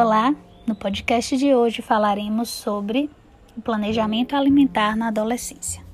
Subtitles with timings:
[0.00, 0.32] Olá,
[0.64, 3.10] no podcast de hoje falaremos sobre
[3.56, 5.84] o planejamento alimentar na adolescência.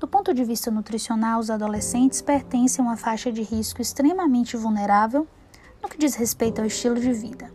[0.00, 5.28] Do ponto de vista nutricional, os adolescentes pertencem a uma faixa de risco extremamente vulnerável
[5.80, 7.54] no que diz respeito ao estilo de vida.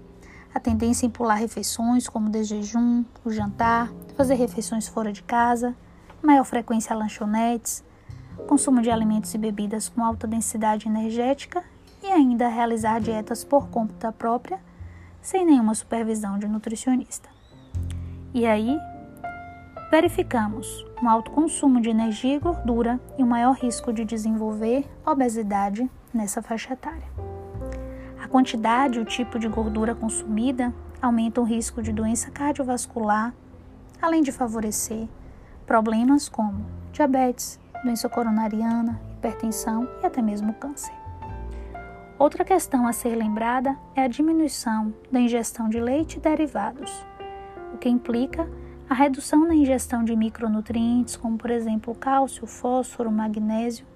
[0.55, 5.75] A tendência em pular refeições, como o jejum, o jantar, fazer refeições fora de casa,
[6.23, 7.83] maior frequência a lanchonetes,
[8.47, 11.61] consumo de alimentos e bebidas com alta densidade energética
[12.01, 14.68] e ainda realizar dietas por conta própria
[15.21, 17.29] sem nenhuma supervisão de nutricionista.
[18.33, 18.77] E aí,
[19.91, 25.89] verificamos um alto consumo de energia e gordura e um maior risco de desenvolver obesidade
[26.13, 27.07] nessa faixa etária.
[28.21, 33.33] A quantidade e o tipo de gordura consumida aumentam o risco de doença cardiovascular,
[34.01, 35.07] além de favorecer
[35.65, 40.98] problemas como diabetes, doença coronariana, hipertensão e até mesmo câncer.
[42.19, 46.91] Outra questão a ser lembrada é a diminuição da ingestão de leite e derivados,
[47.73, 48.45] o que implica
[48.89, 53.87] a redução na ingestão de micronutrientes, como por exemplo cálcio, fósforo, magnésio.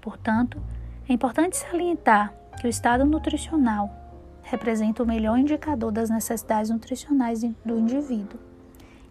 [0.00, 0.58] Portanto,
[1.06, 3.94] é importante salientar que o estado nutricional
[4.40, 8.40] representa o melhor indicador das necessidades nutricionais do indivíduo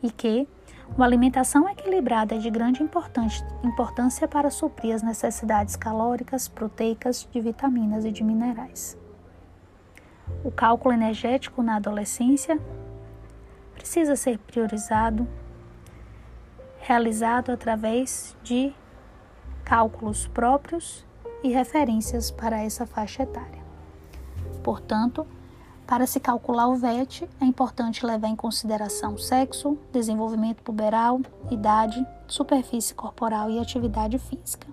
[0.02, 0.47] e que
[0.94, 8.05] uma alimentação equilibrada é de grande importância para suprir as necessidades calóricas, proteicas, de vitaminas
[8.05, 8.97] e de minerais.
[10.44, 12.59] O cálculo energético na adolescência
[13.73, 15.27] precisa ser priorizado,
[16.80, 18.73] realizado através de
[19.64, 21.05] cálculos próprios
[21.44, 23.64] e referências para essa faixa etária.
[24.64, 25.27] Portanto,
[25.86, 32.94] para se calcular o VET, é importante levar em consideração sexo, desenvolvimento puberal, idade, superfície
[32.94, 34.67] corporal e atividade física.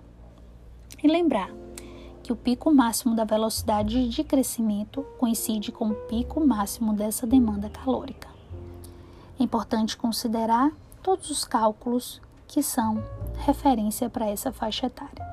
[1.03, 1.51] E lembrar
[2.23, 7.69] que o pico máximo da velocidade de crescimento coincide com o pico máximo dessa demanda
[7.69, 8.29] calórica.
[9.39, 10.71] É importante considerar
[11.03, 13.03] todos os cálculos que são
[13.37, 15.27] referência para essa faixa etária.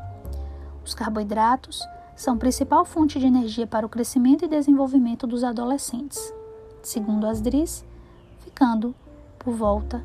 [0.84, 1.86] Os carboidratos
[2.20, 6.34] são principal fonte de energia para o crescimento e desenvolvimento dos adolescentes,
[6.82, 7.82] segundo as DRIs,
[8.40, 8.94] ficando
[9.38, 10.04] por volta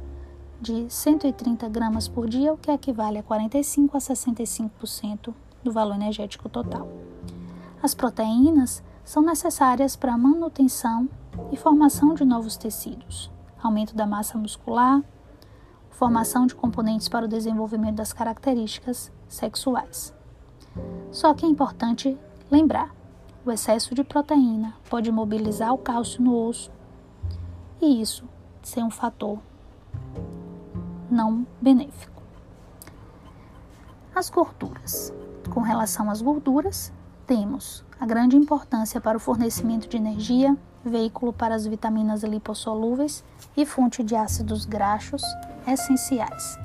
[0.62, 6.48] de 130 gramas por dia, o que equivale a 45 a 65% do valor energético
[6.48, 6.88] total.
[7.84, 11.10] As proteínas são necessárias para a manutenção
[11.52, 13.30] e formação de novos tecidos,
[13.62, 15.04] aumento da massa muscular,
[15.90, 20.16] formação de componentes para o desenvolvimento das características sexuais.
[21.16, 22.18] Só que é importante
[22.52, 22.94] lembrar:
[23.46, 26.70] o excesso de proteína pode mobilizar o cálcio no osso
[27.82, 28.28] e isso
[28.62, 29.40] ser um fator
[31.10, 32.22] não benéfico.
[34.14, 35.14] As gorduras.
[35.50, 36.92] Com relação às gorduras,
[37.26, 43.24] temos a grande importância para o fornecimento de energia, veículo para as vitaminas lipossolúveis
[43.56, 45.24] e fonte de ácidos graxos
[45.66, 46.60] essenciais.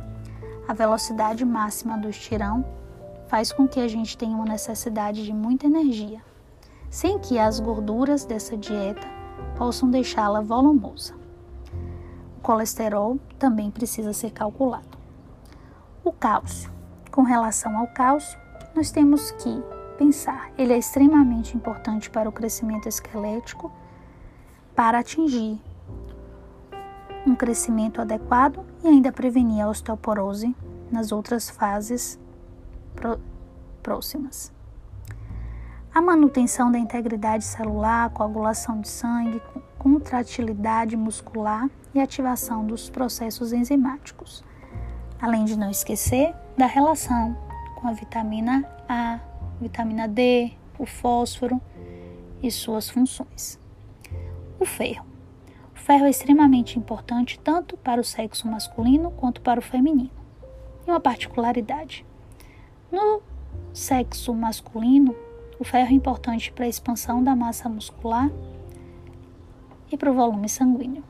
[0.67, 2.80] A velocidade máxima do estirão
[3.31, 6.21] faz com que a gente tenha uma necessidade de muita energia,
[6.91, 9.07] sem que as gorduras dessa dieta
[9.57, 11.15] possam deixá-la volumosa.
[12.39, 14.99] O colesterol também precisa ser calculado.
[16.03, 16.73] O cálcio.
[17.13, 18.37] Com relação ao cálcio,
[18.75, 19.63] nós temos que
[19.97, 23.71] pensar, ele é extremamente importante para o crescimento esquelético,
[24.75, 25.61] para atingir
[27.25, 30.53] um crescimento adequado e ainda prevenir a osteoporose
[30.91, 32.20] nas outras fases
[33.83, 34.53] próximas.
[35.93, 39.43] A manutenção da integridade celular, coagulação de sangue,
[39.79, 44.45] contratilidade muscular e ativação dos processos enzimáticos.
[45.21, 47.37] Além de não esquecer da relação
[47.75, 49.19] com a vitamina A,
[49.61, 51.61] vitamina D, o fósforo
[52.43, 53.59] e suas funções.
[54.59, 55.07] O ferro.
[55.75, 60.11] O ferro é extremamente importante tanto para o sexo masculino quanto para o feminino.
[60.87, 62.07] E uma particularidade:
[62.91, 63.23] no
[63.73, 65.15] sexo masculino,
[65.59, 68.31] o ferro é importante para a expansão da massa muscular
[69.93, 71.05] e para o volume sanguíneo.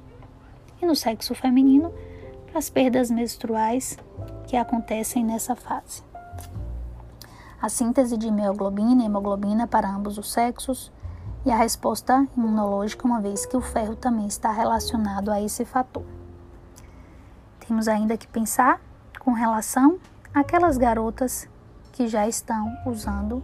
[0.81, 1.93] E no sexo feminino,
[2.47, 3.97] para as perdas menstruais
[4.47, 6.03] que acontecem nessa fase.
[7.63, 10.91] A síntese de hemoglobina e hemoglobina para ambos os sexos
[11.45, 16.05] e a resposta imunológica, uma vez que o ferro também está relacionado a esse fator.
[17.67, 18.81] Temos ainda que pensar
[19.21, 19.99] com relação
[20.35, 21.49] àquelas garotas
[21.93, 23.43] que já estão usando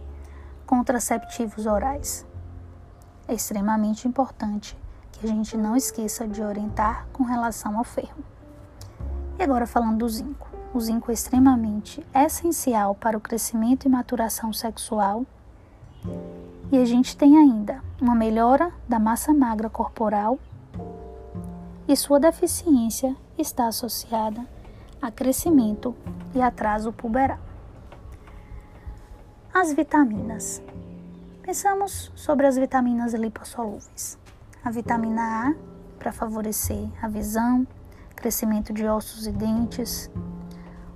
[0.65, 2.25] contraceptivos orais.
[3.27, 4.77] É extremamente importante
[5.11, 8.23] que a gente não esqueça de orientar com relação ao ferro.
[9.39, 10.47] E agora falando do zinco.
[10.73, 15.25] O zinco é extremamente essencial para o crescimento e maturação sexual
[16.71, 20.37] E a gente tem ainda uma melhora da massa magra corporal
[21.87, 24.45] e sua deficiência está associada
[25.01, 25.95] a crescimento
[26.35, 27.46] e atraso puberal.
[29.59, 30.61] As vitaminas.
[31.41, 34.15] Pensamos sobre as vitaminas lipossolúveis.
[34.63, 35.55] A vitamina A
[35.97, 37.65] para favorecer a visão,
[38.15, 40.11] crescimento de ossos e dentes,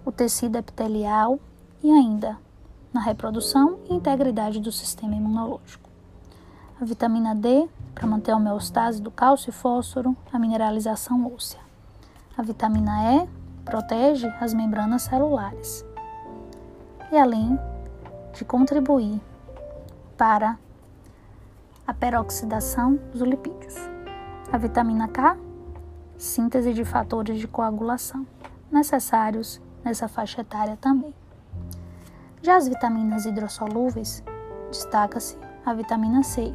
[0.06, 1.40] o tecido epitelial
[1.82, 2.38] e ainda
[2.94, 5.90] na reprodução e integridade do sistema imunológico.
[6.80, 11.62] A vitamina D para manter a homeostase do cálcio e fósforo, a mineralização óssea.
[12.38, 13.30] A vitamina E
[13.66, 15.84] protege as membranas celulares.
[17.12, 17.60] E além
[18.34, 19.22] de contribuir
[20.18, 20.58] para
[21.86, 23.76] a peroxidação dos lipídios.
[24.52, 25.38] A vitamina K,
[26.18, 28.26] síntese de fatores de coagulação,
[28.72, 31.14] necessários nessa faixa etária também.
[32.42, 34.24] Já as vitaminas hidrossolúveis,
[34.70, 36.54] destaca-se a vitamina C,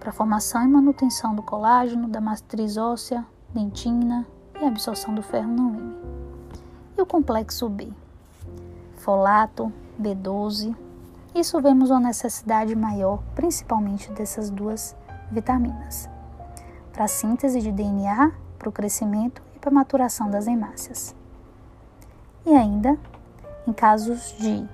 [0.00, 3.24] para formação e manutenção do colágeno, da matriz óssea,
[3.54, 4.26] dentina
[4.60, 5.96] e absorção do ferro no M.
[6.96, 7.92] E o complexo B,
[8.96, 10.74] folato, B12,
[11.34, 14.96] isso vemos uma necessidade maior, principalmente dessas duas
[15.30, 16.08] vitaminas,
[16.92, 21.14] para a síntese de DNA, para o crescimento e para a maturação das hemácias.
[22.46, 22.96] E ainda,
[23.66, 24.64] em casos de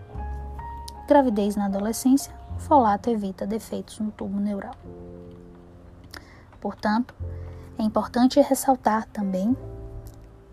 [1.08, 4.74] gravidez na adolescência, o folato evita defeitos no tubo neural.
[6.60, 7.14] Portanto,
[7.78, 9.56] é importante ressaltar também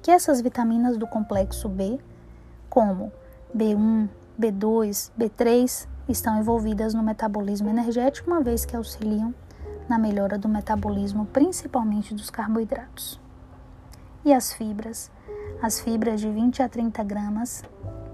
[0.02, 2.00] que essas vitaminas do complexo B,
[2.70, 3.12] como
[3.54, 4.08] B1,
[4.40, 9.34] B2, B3, estão envolvidas no metabolismo energético, uma vez que auxiliam
[9.88, 13.20] na melhora do metabolismo, principalmente dos carboidratos.
[14.24, 15.12] E as fibras?
[15.62, 17.64] As fibras de 20 a 30 gramas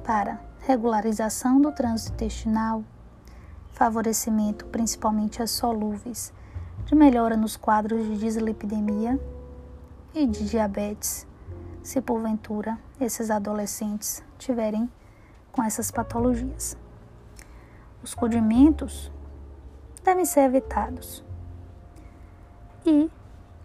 [0.03, 2.83] para regularização do trânsito intestinal,
[3.71, 6.33] favorecimento principalmente as solúveis,
[6.85, 9.19] de melhora nos quadros de dislipidemia
[10.13, 11.25] e de diabetes,
[11.81, 14.89] se porventura esses adolescentes tiverem
[15.51, 16.77] com essas patologias.
[18.03, 19.09] Os condimentos
[20.03, 21.23] devem ser evitados.
[22.85, 23.09] E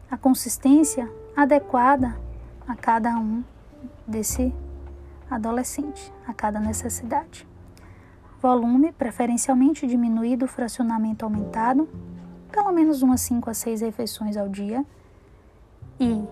[0.08, 2.16] a consistência adequada
[2.66, 3.42] a cada um
[4.06, 4.54] desse
[5.28, 7.46] adolescente, a cada necessidade.
[8.40, 11.88] Volume preferencialmente diminuído, fracionamento aumentado,
[12.52, 14.86] pelo menos umas 5 a 6 refeições ao dia.
[15.98, 16.22] E,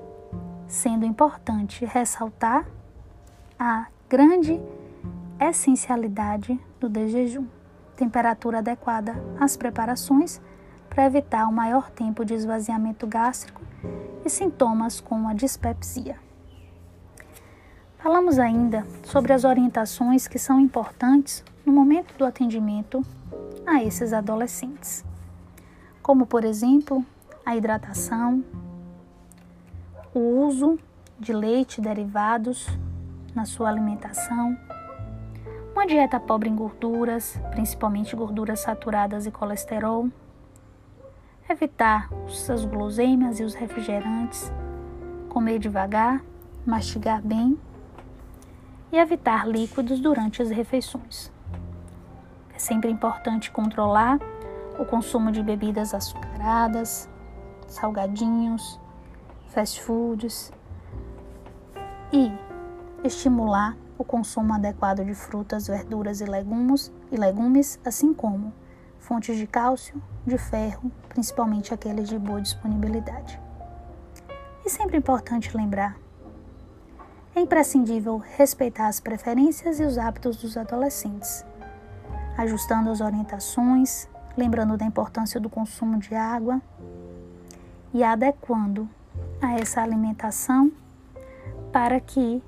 [0.68, 2.64] sendo importante ressaltar
[3.58, 4.60] a grande
[5.40, 7.46] essencialidade do desjejum
[7.96, 10.40] temperatura adequada às preparações
[10.88, 13.60] para evitar o maior tempo de esvaziamento gástrico
[14.24, 16.16] e sintomas como a dispepsia.
[17.98, 23.04] Falamos ainda sobre as orientações que são importantes no momento do atendimento
[23.66, 25.04] a esses adolescentes,
[26.02, 27.04] como, por exemplo,
[27.44, 28.44] a hidratação,
[30.14, 30.78] o uso
[31.18, 32.68] de leite derivados
[33.34, 34.56] na sua alimentação,
[35.76, 40.08] uma dieta pobre em gorduras, principalmente gorduras saturadas e colesterol.
[41.46, 42.08] Evitar
[42.50, 44.50] as guloseimas e os refrigerantes.
[45.28, 46.24] Comer devagar,
[46.64, 47.58] mastigar bem
[48.90, 51.30] e evitar líquidos durante as refeições.
[52.54, 54.18] É sempre importante controlar
[54.78, 57.06] o consumo de bebidas açucaradas,
[57.68, 58.80] salgadinhos,
[59.48, 60.50] fast foods
[62.10, 62.32] e
[63.04, 68.52] estimular o consumo adequado de frutas, verduras e legumes, e legumes, assim como
[68.98, 73.40] fontes de cálcio, de ferro, principalmente aqueles de boa disponibilidade.
[74.64, 75.96] E sempre importante lembrar:
[77.34, 81.44] é imprescindível respeitar as preferências e os hábitos dos adolescentes,
[82.36, 86.60] ajustando as orientações, lembrando da importância do consumo de água
[87.94, 88.88] e adequando
[89.40, 90.70] a essa alimentação
[91.72, 92.42] para que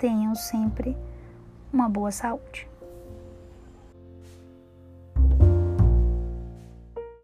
[0.00, 0.96] tenham sempre
[1.70, 2.69] uma boa saúde.